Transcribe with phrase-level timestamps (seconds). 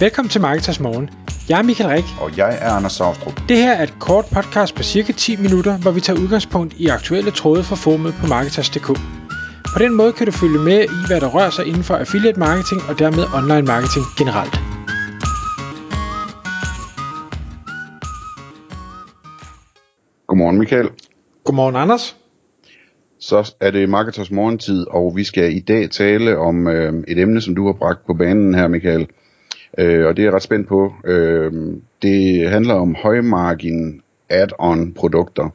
[0.00, 1.10] Velkommen til Marketers Morgen.
[1.48, 2.04] Jeg er Michael Rik.
[2.20, 3.40] Og jeg er Anders Saustrup.
[3.48, 6.86] Det her er et kort podcast på cirka 10 minutter, hvor vi tager udgangspunkt i
[6.86, 8.86] aktuelle tråde fra formet på Marketers.dk.
[9.74, 12.38] På den måde kan du følge med i, hvad der rører sig inden for affiliate
[12.38, 14.54] marketing og dermed online marketing generelt.
[20.26, 20.88] Godmorgen Michael.
[21.44, 22.16] Godmorgen Anders.
[23.20, 27.40] Så er det Marketers morgentid, og vi skal i dag tale om øh, et emne,
[27.40, 29.06] som du har bragt på banen her, Michael.
[29.78, 30.94] Øh, og det er jeg ret spændt på.
[31.04, 31.52] Øh,
[32.02, 35.48] det handler om højmargin add-on produkter.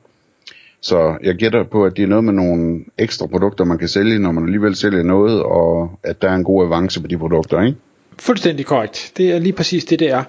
[0.82, 4.20] Så jeg gætter på, at det er noget med nogle ekstra produkter, man kan sælge,
[4.20, 7.62] når man alligevel sælger noget, og at der er en god avance på de produkter,
[7.62, 7.78] ikke?
[8.20, 9.12] Fuldstændig korrekt.
[9.18, 10.24] Det er lige præcis det, det er.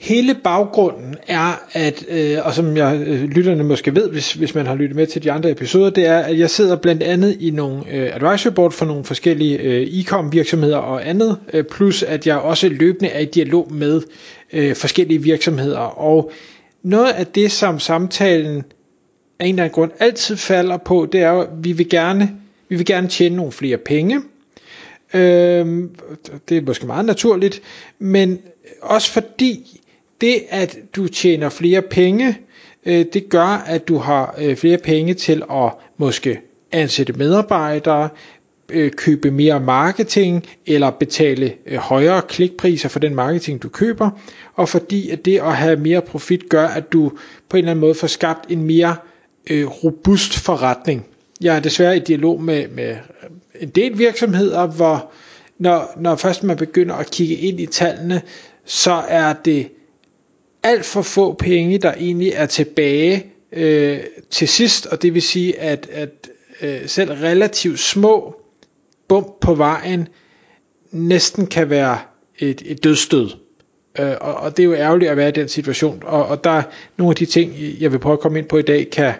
[0.00, 4.66] Hele baggrunden er, at, øh, og som jeg øh, lytterne måske ved, hvis, hvis man
[4.66, 7.50] har lyttet med til de andre episoder, det er, at jeg sidder blandt andet i
[7.50, 12.26] nogle øh, advisory board for nogle forskellige øh, e-com virksomheder og andet, øh, plus at
[12.26, 14.02] jeg også løbende er i dialog med
[14.52, 15.78] øh, forskellige virksomheder.
[15.78, 16.32] Og
[16.82, 18.64] noget af det, som samtalen
[19.38, 22.30] af en eller anden grund altid falder på, det er jo, at vi vil gerne,
[22.68, 24.20] vi vil gerne tjene nogle flere penge.
[25.14, 25.66] Øh,
[26.48, 27.62] det er måske meget naturligt,
[27.98, 28.38] men
[28.82, 29.80] også fordi
[30.20, 32.38] det at du tjener flere penge,
[32.86, 36.40] øh, det gør at du har øh, flere penge til at måske
[36.72, 38.08] ansætte medarbejdere,
[38.70, 44.10] øh, købe mere marketing eller betale øh, højere klikpriser for den marketing du køber,
[44.54, 47.12] og fordi at det at have mere profit gør at du
[47.48, 48.96] på en eller anden måde får skabt en mere
[49.50, 51.06] øh, robust forretning.
[51.40, 52.96] Jeg er desværre i dialog med, med
[53.60, 55.10] en del virksomheder, hvor
[55.58, 58.22] når, når først man begynder at kigge ind i tallene,
[58.64, 59.68] så er det
[60.62, 64.00] alt for få penge, der egentlig er tilbage øh,
[64.30, 66.28] til sidst, og det vil sige, at, at
[66.62, 68.36] øh, selv relativt små
[69.08, 70.08] bump på vejen
[70.90, 71.98] næsten kan være
[72.38, 73.30] et, et dødstød.
[73.98, 76.50] Øh, og, og det er jo ærgerligt at være i den situation, og, og der
[76.50, 76.62] er
[76.96, 79.14] nogle af de ting, jeg vil prøve at komme ind på i dag, kan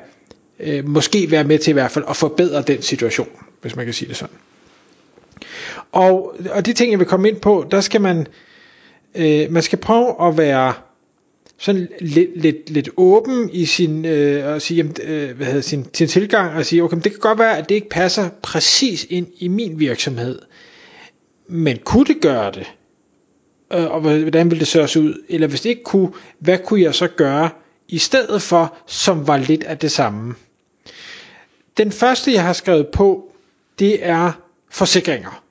[0.60, 3.28] øh, måske være med til i hvert fald at forbedre den situation,
[3.62, 4.36] hvis man kan sige det sådan.
[5.92, 8.26] Og, og de ting, jeg vil komme ind på, der skal man,
[9.14, 10.72] øh, man skal prøve at være
[11.60, 15.86] sådan lidt, lidt, lidt åben i sin, øh, og sige, jamen, øh, hvad hedder, sin,
[15.94, 19.06] sin tilgang og sige, okay, men det kan godt være, at det ikke passer præcis
[19.10, 20.38] ind i min virksomhed,
[21.48, 22.72] men kunne det gøre det?
[23.72, 25.24] Øh, og hvordan ville det så også ud?
[25.28, 27.50] Eller hvis det ikke kunne, hvad kunne jeg så gøre
[27.88, 30.34] i stedet for, som var lidt af det samme?
[31.76, 33.32] Den første, jeg har skrevet på,
[33.78, 34.32] det er
[34.70, 35.44] forsikringer.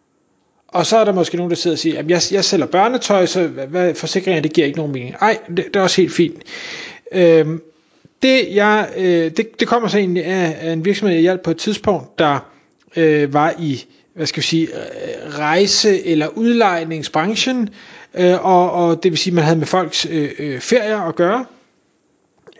[0.72, 3.25] Og så er der måske nogen, der sidder og siger, at jeg, jeg sælger børnetøj,
[3.25, 5.16] så hvad, forsikringer, det giver ikke nogen mening.
[5.22, 6.44] Nej, det, det er også helt fint.
[7.12, 7.62] Øhm,
[8.22, 11.52] det, jeg, øh, det, det kommer så egentlig af, af en virksomhed, jeg hjalp på
[11.52, 12.40] et tidspunkt, der
[12.96, 17.69] øh, var i hvad skal vi sige, øh, rejse- eller udlejningsbranchen,
[18.13, 21.16] øh, og, og det vil sige, at man havde med folks øh, øh, ferier at
[21.16, 21.46] gøre.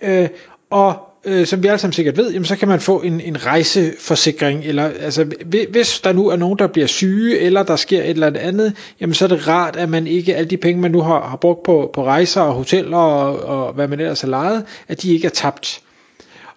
[0.02, 0.30] Øh,
[0.70, 3.46] og øh, som vi alle sammen sikkert ved, jamen, så kan man få en, en
[3.46, 5.26] rejseforsikring, eller altså,
[5.72, 9.14] hvis der nu er nogen, der bliver syge, eller der sker et eller andet, jamen
[9.14, 11.64] så er det rart, at man ikke, alle de penge, man nu har, har brugt
[11.64, 15.26] på, på rejser og hoteller og, og hvad man ellers har lejet, at de ikke
[15.26, 15.82] er tabt.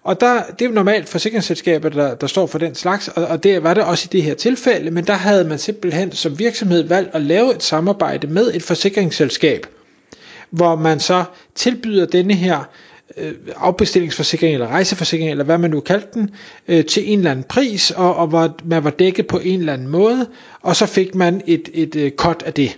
[0.03, 3.43] Og der, det er jo normalt forsikringsselskaber, der, der står for den slags, og, og
[3.43, 6.87] det var det også i det her tilfælde, men der havde man simpelthen som virksomhed
[6.87, 9.67] valgt at lave et samarbejde med et forsikringsselskab,
[10.49, 11.23] hvor man så
[11.55, 12.69] tilbyder denne her
[13.17, 16.29] øh, afbestillingsforsikring eller rejseforsikring eller hvad man nu kaldte den
[16.67, 19.73] øh, til en eller anden pris og, og var, man var dækket på en eller
[19.73, 20.27] anden måde
[20.61, 22.77] og så fik man et, et øh, cut af det.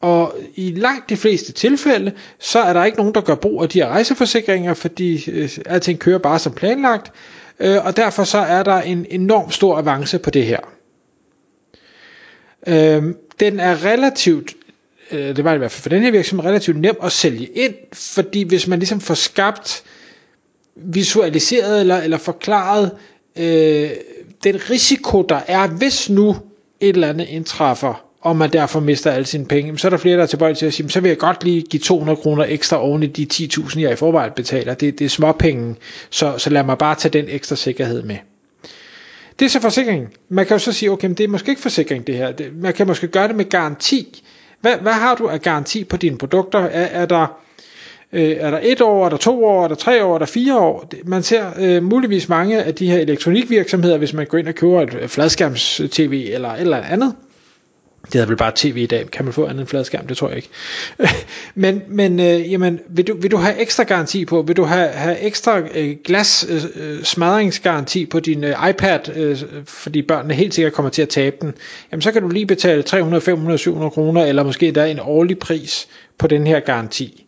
[0.00, 3.68] Og i langt de fleste tilfælde så er der ikke nogen der gør brug af
[3.68, 7.12] de her rejseforsikringer fordi øh, alting kører bare som planlagt
[7.60, 10.60] øh, og derfor så er der en enorm stor avance på det her.
[12.66, 14.54] Øh, den er relativt
[15.12, 17.74] øh, det var i hvert fald for den her virksomhed, relativt nem at sælge ind,
[17.92, 19.82] fordi hvis man ligesom får skabt,
[20.76, 22.90] visualiseret eller, eller forklaret
[23.36, 23.90] øh,
[24.44, 26.36] den risiko, der er, hvis nu
[26.80, 30.16] et eller andet indtræffer, og man derfor mister alle sine penge, så er der flere,
[30.16, 32.82] der er tilbøjelige til at sige, så vil jeg godt lige give 200 kroner ekstra
[32.82, 34.74] oven i de 10.000, jeg i forvejen betaler.
[34.74, 35.76] Det, det er småpenge,
[36.10, 38.16] så, så lad mig bare tage den ekstra sikkerhed med.
[39.38, 40.08] Det er så forsikring.
[40.28, 42.32] Man kan jo så sige, okay, men det er måske ikke forsikring det her.
[42.32, 44.22] Det, man kan måske gøre det med garanti.
[44.62, 46.58] Hvad, hvad har du af garanti på dine produkter?
[46.58, 47.26] Er, er der
[48.12, 50.26] øh, er der et år, er der to år, er der tre år, er der
[50.26, 50.90] fire år?
[51.04, 54.82] Man ser øh, muligvis mange af de her elektronikvirksomheder, hvis man går ind og køber
[54.82, 57.14] et øh, fladskærms-tv eller et eller andet,
[58.04, 59.10] det hedder vel bare tv i dag.
[59.10, 60.06] Kan man få anden fladskærm?
[60.06, 60.48] Det tror jeg ikke.
[61.54, 64.42] men men øh, jamen, vil, du, vil du have ekstra garanti på?
[64.42, 69.38] Vil du have, have ekstra øh, glas øh, øh smadringsgaranti på din øh, iPad, øh,
[69.64, 71.54] fordi børnene helt sikkert kommer til at tabe den?
[71.92, 75.38] Jamen så kan du lige betale 300, 500, 700 kroner, eller måske der en årlig
[75.38, 75.88] pris
[76.18, 77.26] på den her garanti.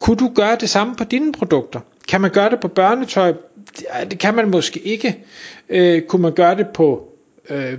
[0.00, 1.80] Kunne du gøre det samme på dine produkter?
[2.08, 3.32] Kan man gøre det på børnetøj?
[4.10, 5.24] Det kan man måske ikke.
[5.68, 7.10] Øh, kunne man gøre det på
[7.50, 7.78] øh,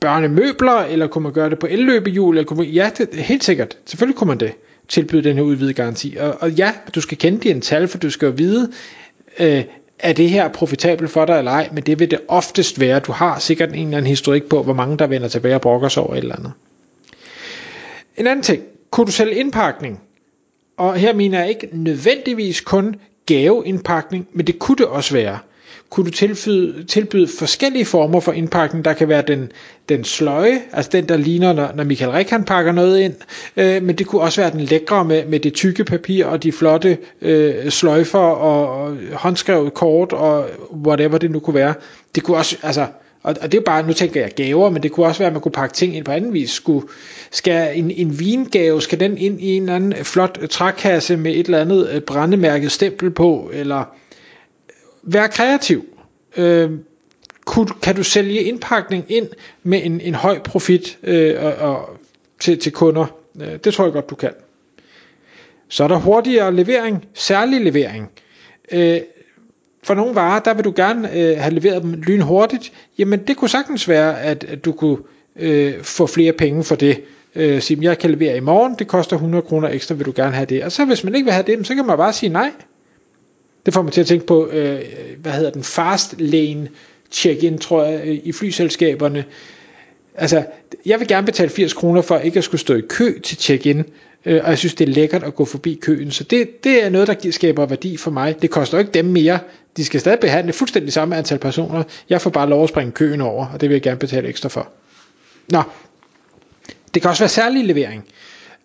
[0.00, 2.36] børnemøbler, eller kunne man gøre det på elløbehjul?
[2.36, 3.78] Eller kunne man, ja, det, helt sikkert.
[3.86, 4.52] Selvfølgelig kunne man det.
[4.88, 6.16] Tilbyde den her udvidede garanti.
[6.20, 8.72] Og, og ja, du skal kende dine tal, for du skal jo vide,
[9.38, 9.64] øh,
[9.98, 12.98] er det her profitabelt for dig eller ej, men det vil det oftest være.
[12.98, 15.88] Du har sikkert en eller anden historik på, hvor mange der vender tilbage og brokker
[15.88, 16.52] sig over et eller andet.
[18.16, 18.62] En anden ting.
[18.90, 20.00] Kunne du sælge indpakning?
[20.76, 22.96] Og her mener jeg ikke nødvendigvis kun
[23.26, 25.38] gaveindpakning, men det kunne det også være
[25.96, 28.84] kunne du tilbyde, tilbyde forskellige former for indpakning.
[28.84, 29.52] Der kan være den,
[29.88, 33.14] den sløje, altså den der ligner, når, når Michael Rik han pakker noget ind,
[33.56, 36.52] øh, men det kunne også være den lækre med, med det tykke papir og de
[36.52, 40.44] flotte øh, sløjfer og, og håndskrevet kort og
[40.86, 41.74] whatever det nu kunne være.
[42.14, 42.86] Det kunne også, altså,
[43.22, 45.32] og, og det er bare, nu tænker jeg gaver, men det kunne også være, at
[45.32, 46.50] man kunne pakke ting ind på anden vis.
[46.50, 46.86] Skulle,
[47.30, 51.46] skal en, en vingave, skal den ind i en eller anden flot trækasse med et
[51.46, 53.84] eller andet øh, brændemærket stempel på, eller
[55.06, 55.84] Vær kreativ.
[56.36, 56.70] Øh,
[57.44, 59.28] kunne, kan du sælge indpakning ind
[59.62, 61.96] med en, en høj profit øh, og, og,
[62.40, 63.06] til, til kunder?
[63.40, 64.32] Øh, det tror jeg godt, du kan.
[65.68, 68.10] Så er der hurtigere levering, særlig levering.
[68.72, 69.00] Øh,
[69.82, 72.72] for nogle varer, der vil du gerne øh, have leveret dem lynhurtigt.
[72.98, 74.98] Jamen det kunne sagtens være, at, at du kunne
[75.36, 77.02] øh, få flere penge for det.
[77.34, 80.32] Øh, sige, jeg kan levere i morgen, det koster 100 kroner ekstra, vil du gerne
[80.32, 80.64] have det.
[80.64, 82.50] Og så hvis man ikke vil have det, så kan man bare sige nej.
[83.66, 84.80] Det får mig til at tænke på, øh,
[85.18, 86.68] hvad hedder den, fast lane
[87.10, 89.24] check-in, tror jeg, øh, i flyselskaberne.
[90.14, 90.44] Altså,
[90.86, 93.84] jeg vil gerne betale 80 kroner for ikke at skulle stå i kø til check-in,
[94.24, 96.10] øh, og jeg synes, det er lækkert at gå forbi køen.
[96.10, 98.42] Så det, det er noget, der skaber værdi for mig.
[98.42, 99.38] Det koster ikke dem mere.
[99.76, 101.82] De skal stadig behandle fuldstændig samme antal personer.
[102.10, 104.48] Jeg får bare lov at springe køen over, og det vil jeg gerne betale ekstra
[104.48, 104.68] for.
[105.50, 105.62] Nå,
[106.94, 108.04] det kan også være særlig levering.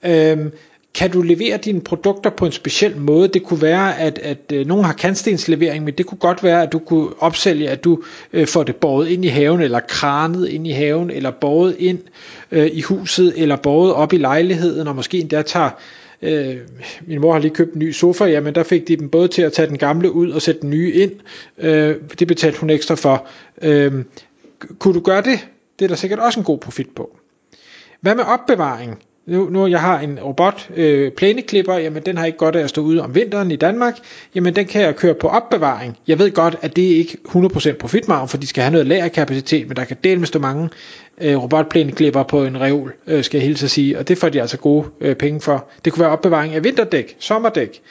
[0.04, 0.52] Øhm,
[0.94, 3.28] kan du levere dine produkter på en speciel måde?
[3.28, 6.72] Det kunne være, at, at øh, nogen har kantstenslevering, men det kunne godt være, at
[6.72, 8.04] du kunne opsælge, at du
[8.34, 12.00] øh, får det båret ind i haven, eller kranet ind i haven, eller båret ind
[12.52, 15.70] øh, i huset, eller båret op i lejligheden, og måske endda tager
[16.24, 16.58] Øh,
[17.08, 19.42] min mor har lige købt en ny sofa, jamen der fik de dem både til
[19.42, 21.12] at tage den gamle ud og sætte den nye ind.
[21.58, 23.28] Øh, det betalte hun ekstra for.
[23.62, 23.94] Øh,
[24.80, 25.48] kunne du gøre det?
[25.80, 27.18] Det er der sikkert også en god profit på.
[28.02, 29.00] Hvad med opbevaring?
[29.32, 32.70] Nu, nu jeg har en robot øh, plæneklipper, jamen den har ikke godt af at
[32.70, 33.98] stå ude om vinteren i Danmark,
[34.36, 35.98] jamen den kan jeg køre på opbevaring.
[36.08, 39.78] Jeg ved godt, at det ikke 100% profitmargen, for de skal have noget lagerkapacitet, men
[39.78, 40.70] der kan dele med stå mange
[41.22, 44.42] øh, robotplæneklipper på en reol, øh, skal jeg hilse at sige, og det får de
[44.42, 45.66] altså gode øh, penge for.
[45.86, 47.82] Det kunne være opbevaring af vinterdæk, sommerdæk.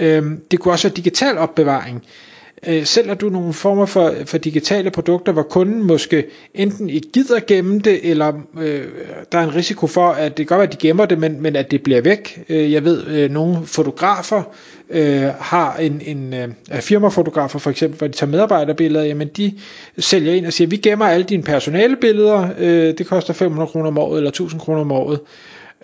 [0.00, 4.38] Øh, det kunne også være digital opbevaring øh, Øh, sælger du nogle former for, for
[4.38, 6.24] digitale produkter, hvor kunden måske
[6.54, 8.84] enten ikke gider gemme det, eller øh,
[9.32, 11.42] der er en risiko for, at det kan godt være, at de gemmer det, men,
[11.42, 12.44] men at det bliver væk.
[12.48, 14.42] Øh, jeg ved, øh, nogle fotografer
[14.90, 19.52] øh, har en, en øh, firmafotografer for eksempel, hvor de tager medarbejderbilleder, jamen de
[19.98, 23.98] sælger ind og siger, vi gemmer alle dine personalebilleder, øh, det koster 500 kroner om
[23.98, 25.20] året, eller 1000 kroner om året.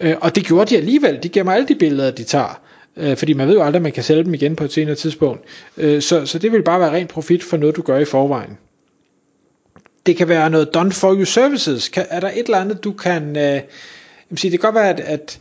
[0.00, 2.61] Øh, og det gjorde de alligevel, de gemmer alle de billeder, de tager
[2.96, 4.94] øh, fordi man ved jo aldrig, at man kan sælge dem igen på et senere
[4.94, 5.44] tidspunkt.
[5.76, 8.58] Øh, så, så det vil bare være ren profit for noget, du gør i forvejen.
[10.06, 11.88] Det kan være noget done for you services.
[11.88, 13.37] Kan, er der et eller andet, du kan...
[13.37, 13.61] Øh,
[14.37, 15.41] sige, det kan godt være, at, at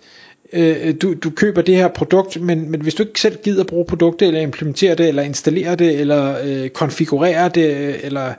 [0.53, 3.85] øh, du, du køber det her produkt, men, men hvis du ikke selv gider bruge
[3.85, 8.33] produktet, eller implementere det, eller installere det, eller øh, konfigurere det, øh, eller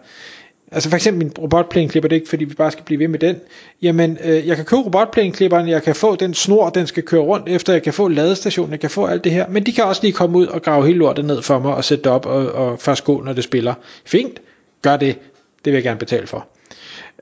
[0.75, 3.19] Altså for eksempel min robotplæneklipper, det er ikke fordi vi bare skal blive ved med
[3.19, 3.37] den.
[3.83, 7.49] Jamen, øh, jeg kan købe robotplæneklipperen, jeg kan få den snor, den skal køre rundt
[7.49, 9.49] efter, jeg kan få ladestationen, jeg kan få alt det her.
[9.49, 11.85] Men de kan også lige komme ud og grave hele lortet ned for mig og
[11.85, 13.75] sætte det op og, og først gå, når det spiller.
[14.05, 14.41] Fint,
[14.83, 15.19] gør det.
[15.65, 16.47] Det vil jeg gerne betale for.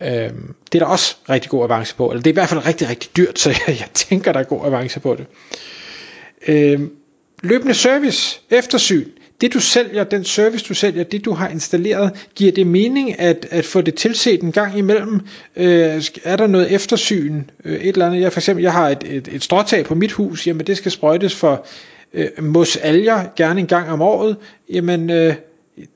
[0.02, 2.11] Øhm, det er der også rigtig god avance på.
[2.11, 4.44] Eller det er i hvert fald rigtig, rigtig dyrt, så jeg, jeg tænker, der er
[4.44, 5.26] god avance på det.
[6.49, 6.90] Øhm,
[7.42, 9.09] løbende service, eftersyn
[9.42, 13.46] det du sælger, den service du sælger, det du har installeret, giver det mening at,
[13.50, 15.20] at få det tilset en gang imellem?
[15.56, 17.42] Øh, er der noget eftersyn?
[17.64, 18.20] Øh, et eller andet.
[18.20, 20.92] Jeg, for eksempel, jeg har et, et, et stråtag på mit hus, jamen det skal
[20.92, 21.66] sprøjtes for
[22.14, 24.37] øh, mos alger, gerne en gang om året.
[24.70, 25.34] Jamen, øh,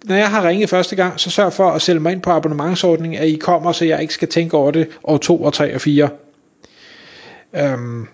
[0.04, 3.18] når jeg har ringet første gang, så sørg for at sælge mig ind på abonnementsordningen,
[3.20, 5.80] at I kommer, så jeg ikke skal tænke over det år 2 og 3 og
[5.80, 6.08] 4.
[7.56, 8.06] Øhm,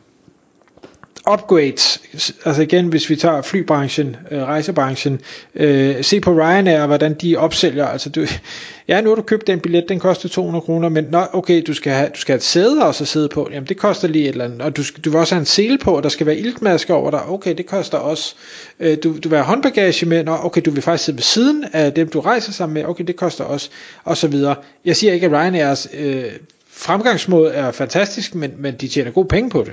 [1.30, 2.02] upgrades,
[2.44, 5.20] altså igen, hvis vi tager flybranchen, øh, rejsebranchen,
[5.54, 8.26] øh, se på Ryanair, hvordan de opsælger, altså du,
[8.88, 11.74] ja, nu har du købt den billet, den koster 200 kroner, men nå, okay, du
[11.74, 14.24] skal have, du skal have et sæde også at sidde på, jamen det koster lige
[14.24, 16.08] et eller andet, og du, skal, du vil også have en sele på, og der
[16.08, 18.34] skal være iltmaske over dig, okay, det koster også,
[18.80, 21.64] øh, du, du vil have håndbagage med, nå, okay, du vil faktisk sidde ved siden
[21.72, 23.70] af dem, du rejser sammen med, okay, det koster også,
[24.04, 24.54] og så videre.
[24.84, 26.24] Jeg siger ikke, at Ryanairs øh,
[26.70, 29.72] fremgangsmåde er fantastisk, men, men de tjener gode penge på det.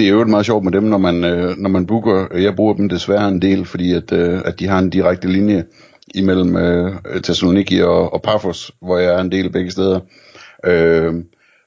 [0.00, 2.36] Det er jo meget sjovt med dem, når man, øh, når man booker.
[2.36, 5.64] Jeg bruger dem desværre en del, fordi at, øh, at de har en direkte linje
[6.14, 6.92] imellem øh,
[7.22, 10.00] Thessaloniki og, og Paphos, hvor jeg er en del begge steder.
[10.66, 11.14] Øh,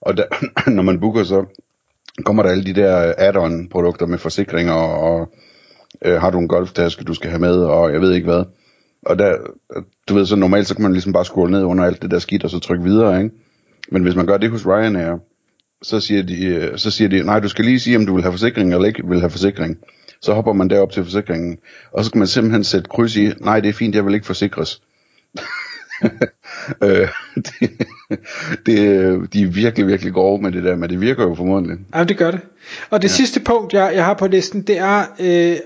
[0.01, 0.23] og der,
[0.77, 1.45] når man booker, så
[2.25, 5.29] kommer der alle de der add-on produkter med forsikringer, og, og
[6.05, 8.43] øh, har du en golftaske, du skal have med, og jeg ved ikke hvad.
[9.05, 9.37] Og der,
[10.09, 12.19] du ved, så normalt, så kan man ligesom bare scrolle ned under alt det der
[12.19, 13.35] skidt, og så trykke videre, ikke?
[13.91, 15.17] Men hvis man gør det hos Ryanair,
[15.83, 18.23] så siger, de, øh, så siger de, nej, du skal lige sige, om du vil
[18.23, 19.77] have forsikring eller ikke vil have forsikring.
[20.21, 21.57] Så hopper man derop til forsikringen,
[21.91, 24.25] og så skal man simpelthen sætte kryds i, nej, det er fint, jeg vil ikke
[24.25, 24.81] forsikres.
[26.83, 27.71] øh, det,
[28.65, 31.77] det, de er virkelig, virkelig grove med det der, men det virker jo formodentlig.
[31.95, 32.39] Ja, det gør det.
[32.89, 33.13] Og det ja.
[33.13, 35.57] sidste punkt, jeg, jeg har på listen, det er, øh,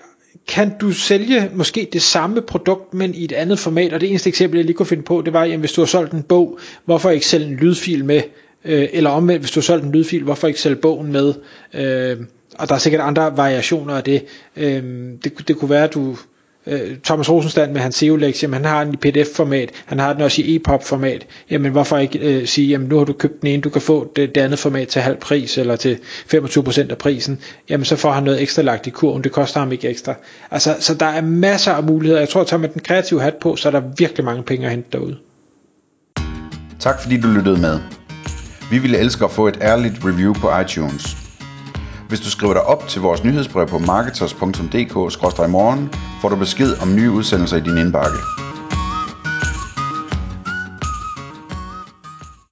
[0.47, 3.93] kan du sælge måske det samme produkt, men i et andet format?
[3.93, 5.85] Og det eneste eksempel, jeg lige kunne finde på, det var, jamen, hvis du har
[5.85, 8.21] solgt en bog, hvorfor ikke sælge en lydfil med?
[8.67, 11.33] Øh, eller omvendt, hvis du har solgt en lydfil, hvorfor ikke sælge bogen med?
[11.73, 12.17] Øh,
[12.59, 14.25] og der er sikkert andre variationer af det.
[14.57, 14.83] Øh,
[15.23, 16.17] det, det kunne være, at du
[16.67, 20.41] øh, Thomas Rosenstand med hans SEO-lektie, han har den i PDF-format, han har den også
[20.41, 23.69] i EPUB-format, jamen hvorfor ikke øh, sige, jamen nu har du købt den ene, du
[23.69, 25.99] kan få det, det andet format til halv pris, eller til
[26.33, 29.71] 25% af prisen, jamen så får han noget ekstra lagt i kurven, det koster ham
[29.71, 30.13] ikke ekstra.
[30.51, 33.35] Altså, så der er masser af muligheder, jeg tror, at tager med den kreative hat
[33.41, 35.17] på, så er der virkelig mange penge at hente derude.
[36.79, 37.79] Tak fordi du lyttede med.
[38.71, 41.17] Vi ville elske at få et ærligt review på iTunes.
[42.07, 45.89] Hvis du skriver dig op til vores nyhedsbrev på marketers.dk-morgen,
[46.21, 48.17] får du besked om nye udsendelser i din indbakke.